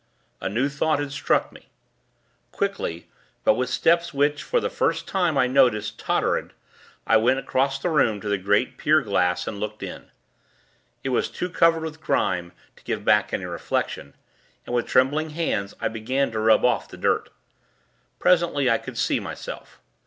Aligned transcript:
A 0.41 0.49
new 0.49 0.67
thought 0.67 0.97
had 0.97 1.11
struck 1.11 1.51
me. 1.51 1.69
Quickly, 2.51 3.07
but 3.43 3.53
with 3.53 3.69
steps 3.69 4.15
which, 4.15 4.41
for 4.41 4.59
the 4.59 4.67
first 4.71 5.07
time, 5.07 5.37
I 5.37 5.45
noticed, 5.45 5.99
tottered, 5.99 6.53
I 7.05 7.17
went 7.17 7.37
across 7.37 7.77
the 7.77 7.91
room 7.91 8.19
to 8.21 8.27
the 8.27 8.39
great 8.39 8.79
pier 8.79 9.01
glass, 9.03 9.45
and 9.47 9.59
looked 9.59 9.83
in. 9.83 10.09
It 11.03 11.09
was 11.09 11.29
too 11.29 11.51
covered 11.51 11.83
with 11.83 12.01
grime, 12.01 12.51
to 12.77 12.83
give 12.83 13.05
back 13.05 13.31
any 13.31 13.45
reflection, 13.45 14.15
and, 14.65 14.73
with 14.73 14.87
trembling 14.87 15.29
hands, 15.37 15.75
I 15.79 15.87
began 15.87 16.31
to 16.31 16.39
rub 16.39 16.65
off 16.65 16.87
the 16.89 16.97
dirt. 16.97 17.29
Presently, 18.17 18.71
I 18.71 18.79
could 18.79 18.97
see 18.97 19.19
myself. 19.19 19.79